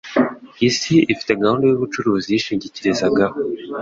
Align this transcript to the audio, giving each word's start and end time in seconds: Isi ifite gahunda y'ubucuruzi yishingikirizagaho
Isi 0.67 0.95
ifite 1.13 1.31
gahunda 1.41 1.63
y'ubucuruzi 1.67 2.27
yishingikirizagaho 2.31 3.37